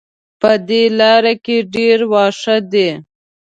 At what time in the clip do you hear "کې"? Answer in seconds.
1.45-1.57